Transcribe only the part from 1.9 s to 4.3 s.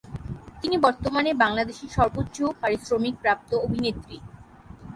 সর্বোচ্চ পারিশ্রমিক প্রাপ্ত অভিনেত্রী।